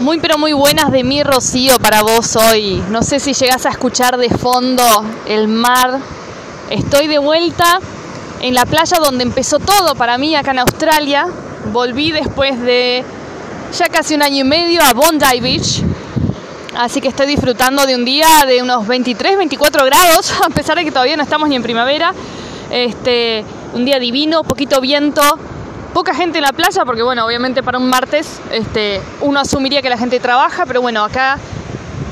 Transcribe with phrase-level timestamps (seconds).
[0.00, 2.82] Muy pero muy buenas de mi Rocío para vos hoy.
[2.88, 4.82] No sé si llegás a escuchar de fondo
[5.26, 5.98] el mar.
[6.70, 7.78] Estoy de vuelta
[8.40, 11.26] en la playa donde empezó todo para mí acá en Australia.
[11.70, 13.04] Volví después de
[13.76, 15.82] ya casi un año y medio a Bondi Beach.
[16.78, 20.84] Así que estoy disfrutando de un día de unos 23, 24 grados, a pesar de
[20.84, 22.14] que todavía no estamos ni en primavera.
[22.70, 23.44] Este,
[23.74, 25.20] un día divino, poquito viento,
[25.92, 29.90] poca gente en la playa, porque bueno, obviamente para un martes este, uno asumiría que
[29.90, 31.38] la gente trabaja, pero bueno, acá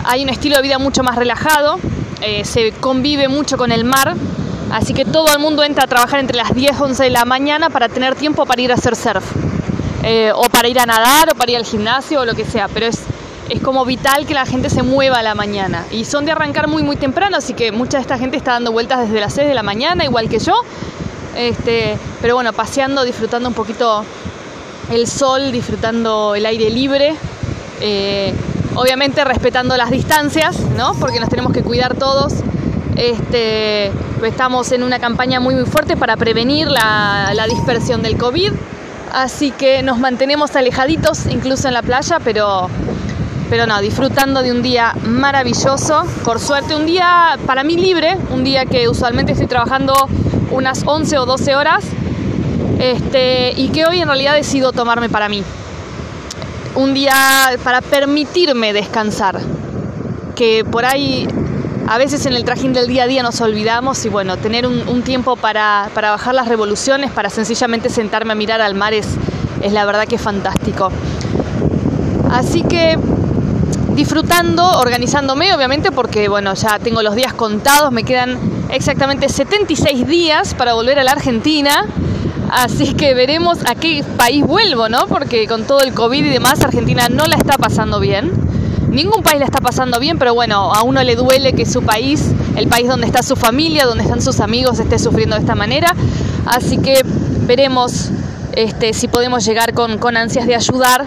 [0.04, 1.78] hay un estilo de vida mucho más relajado,
[2.20, 4.14] eh, se convive mucho con el mar,
[4.72, 7.70] así que todo el mundo entra a trabajar entre las 10 11 de la mañana
[7.70, 9.24] para tener tiempo para ir a hacer surf,
[10.02, 12.68] eh, o para ir a nadar, o para ir al gimnasio, o lo que sea,
[12.68, 13.00] pero es,
[13.62, 16.82] como vital que la gente se mueva a la mañana, y son de arrancar muy
[16.82, 19.54] muy temprano, así que mucha de esta gente está dando vueltas desde las 6 de
[19.54, 20.54] la mañana, igual que yo,
[21.38, 24.04] este, pero bueno, paseando, disfrutando un poquito
[24.90, 27.14] el sol, disfrutando el aire libre.
[27.80, 28.34] Eh,
[28.74, 30.94] obviamente respetando las distancias, ¿no?
[30.94, 32.34] Porque nos tenemos que cuidar todos.
[32.96, 33.92] Este,
[34.24, 38.52] estamos en una campaña muy muy fuerte para prevenir la, la, dispersión del COVID.
[39.12, 42.68] Así que nos mantenemos alejaditos, incluso en la playa, pero,
[43.48, 46.04] pero no, disfrutando de un día maravilloso.
[46.24, 49.94] Por suerte, un día para mí libre, un día que usualmente estoy trabajando
[50.50, 51.84] unas 11 o 12 horas
[52.78, 55.42] este, y que hoy en realidad decido tomarme para mí.
[56.74, 57.12] Un día
[57.64, 59.40] para permitirme descansar,
[60.36, 61.26] que por ahí
[61.88, 65.02] a veces en el trajín del día a día nos olvidamos y bueno, tener un,
[65.02, 69.08] tiempo para, para, bajar las revoluciones, para sencillamente sentarme a mirar al mar es,
[69.62, 70.90] es la verdad que fantástico.
[72.30, 72.98] Así que
[73.98, 78.38] disfrutando, organizándome, obviamente, porque bueno, ya tengo los días contados, me quedan
[78.70, 81.84] exactamente 76 días para volver a la Argentina.
[82.48, 85.08] Así que veremos a qué país vuelvo, ¿no?
[85.08, 88.30] Porque con todo el COVID y demás, Argentina no la está pasando bien.
[88.88, 92.30] Ningún país la está pasando bien, pero bueno, a uno le duele que su país,
[92.54, 95.92] el país donde está su familia, donde están sus amigos, esté sufriendo de esta manera.
[96.46, 97.02] Así que
[97.48, 98.10] veremos
[98.52, 101.04] este, si podemos llegar con, con ansias de ayudar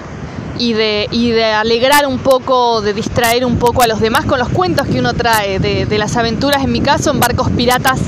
[0.62, 4.86] y de, alegrar un poco, de distraer un poco a los demás con los cuentos
[4.86, 8.00] que uno trae de, las aventuras, en mi caso, en barcos piratas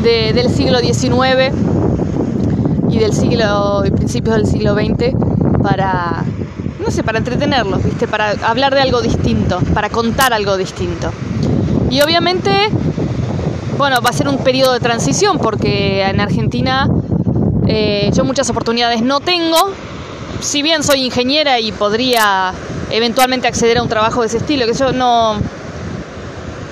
[0.00, 1.52] de, del siglo XIX
[2.90, 5.16] y del siglo principios del siglo XX
[5.62, 6.24] para
[6.78, 8.06] no sé, para entretenerlos, ¿viste?
[8.06, 11.10] Para hablar de algo distinto, para contar algo distinto.
[11.90, 12.50] Y obviamente,
[13.76, 16.88] bueno, va a ser un periodo de transición porque en Argentina
[17.66, 19.72] eh, yo muchas oportunidades no tengo,
[20.40, 22.52] si bien soy ingeniera y podría
[22.90, 25.36] eventualmente acceder a un trabajo de ese estilo, que yo no,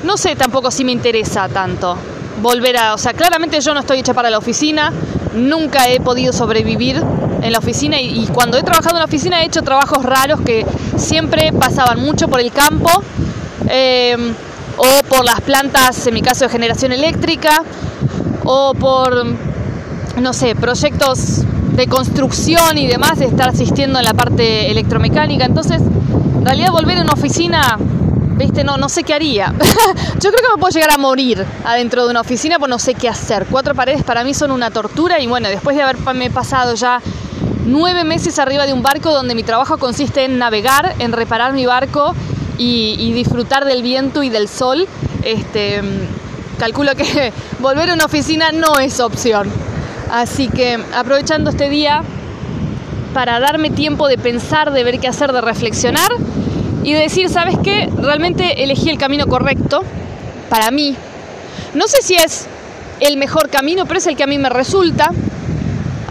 [0.04, 1.96] no sé tampoco si me interesa tanto
[2.40, 4.92] volver a, o sea, claramente yo no estoy hecha para la oficina,
[5.34, 7.02] nunca he podido sobrevivir
[7.42, 10.66] en la oficina y, cuando he trabajado en la oficina he hecho trabajos raros que
[10.96, 12.90] siempre pasaban mucho por el campo
[13.68, 14.16] eh,
[14.76, 17.64] o por las plantas, en mi caso de generación eléctrica,
[18.44, 19.24] o por,
[20.20, 21.42] no sé, proyectos
[21.78, 25.44] de construcción y demás, de estar asistiendo en la parte electromecánica.
[25.44, 27.78] Entonces, en realidad volver a una oficina,
[28.36, 29.54] viste, no, no sé qué haría.
[30.20, 32.94] Yo creo que me puedo llegar a morir adentro de una oficina, pues no sé
[32.94, 33.46] qué hacer.
[33.48, 37.00] Cuatro paredes para mí son una tortura y bueno, después de haberme pasado ya
[37.64, 41.64] nueve meses arriba de un barco donde mi trabajo consiste en navegar, en reparar mi
[41.64, 42.12] barco
[42.58, 44.88] y, y disfrutar del viento y del sol,
[45.22, 45.80] este,
[46.58, 49.67] calculo que volver a una oficina no es opción.
[50.10, 52.02] Así que aprovechando este día
[53.12, 56.10] para darme tiempo de pensar, de ver qué hacer, de reflexionar
[56.82, 57.90] y de decir, ¿sabes qué?
[57.96, 59.82] Realmente elegí el camino correcto
[60.48, 60.94] para mí.
[61.74, 62.46] No sé si es
[63.00, 65.10] el mejor camino, pero es el que a mí me resulta.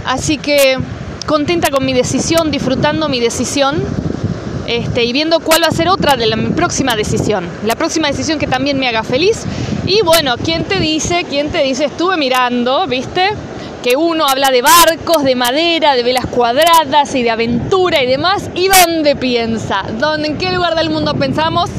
[0.06, 0.78] Así que
[1.26, 3.84] contenta con mi decisión, disfrutando mi decisión
[4.68, 7.48] este, y viendo cuál va a ser otra de la mi próxima decisión.
[7.66, 9.44] La próxima decisión que también me haga feliz.
[9.86, 11.26] Y bueno, ¿quién te dice?
[11.28, 11.86] ¿Quién te dice?
[11.86, 13.32] Estuve mirando, ¿viste?
[13.88, 18.50] Que uno habla de barcos, de madera, de velas cuadradas y de aventura y demás.
[18.54, 19.84] ¿Y dónde piensa?
[19.98, 21.70] ¿Dónde, ¿En qué lugar del mundo pensamos?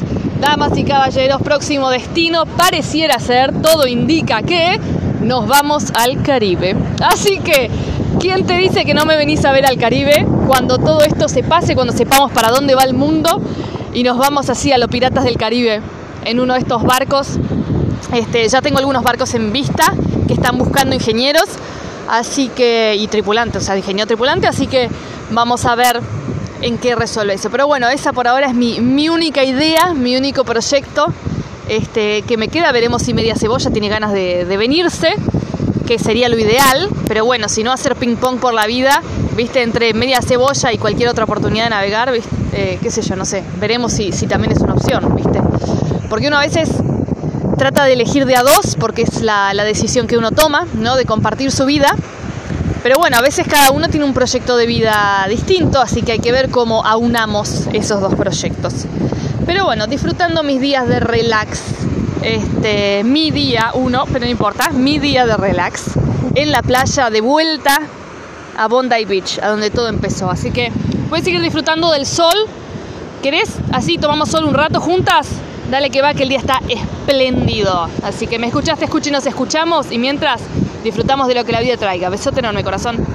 [0.41, 4.79] Damas y caballeros, próximo destino pareciera ser, todo indica que
[5.21, 6.75] nos vamos al Caribe.
[6.99, 7.69] Así que,
[8.19, 11.43] ¿quién te dice que no me venís a ver al Caribe cuando todo esto se
[11.43, 13.39] pase, cuando sepamos para dónde va el mundo
[13.93, 15.81] y nos vamos así a los piratas del Caribe
[16.25, 17.37] en uno de estos barcos?
[18.11, 19.93] Este, ya tengo algunos barcos en vista
[20.25, 21.49] que están buscando ingenieros
[22.09, 24.89] Así que, y tripulante, o sea, ingeniero tripulante, así que
[25.29, 26.01] vamos a ver
[26.61, 27.49] en qué resuelve eso.
[27.49, 31.13] Pero bueno, esa por ahora es mi, mi única idea, mi único proyecto
[31.67, 32.71] este, que me queda.
[32.71, 35.13] Veremos si Media Cebolla tiene ganas de, de venirse,
[35.85, 36.89] que sería lo ideal.
[37.07, 39.01] Pero bueno, si no hacer ping pong por la vida
[39.39, 42.13] viste, entre media cebolla y cualquier otra oportunidad de navegar,
[42.51, 45.39] eh, qué sé yo, no sé, veremos si, si también es una opción, viste.
[46.09, 46.69] Porque uno a veces
[47.59, 50.95] trata de elegir de a dos, porque es la, decisión que uno toma, ¿no?
[50.95, 51.93] De compartir su vida.
[52.81, 56.19] Pero bueno, a veces cada uno tiene un proyecto de vida distinto, así que hay
[56.19, 58.85] que ver cómo aunamos esos dos proyectos.
[59.45, 61.61] Pero bueno, disfrutando mis días de relax,
[62.21, 65.91] este, mi día, uno, pero no importa, mi día de relax,
[66.35, 67.81] en la playa de vuelta
[68.57, 70.31] a Bondi Beach, a donde todo empezó.
[70.31, 70.71] Así que
[71.09, 72.35] voy a seguir disfrutando del sol.
[73.21, 73.57] ¿Querés?
[73.73, 75.27] Así tomamos sol un rato juntas.
[75.69, 77.87] Dale que va, que el día está espléndido.
[78.01, 79.91] Así que me escuchaste, escucha y nos escuchamos.
[79.91, 80.41] Y mientras
[80.83, 82.09] disfrutamos de lo que la vida traiga.
[82.09, 83.05] Besote enorme, corazón.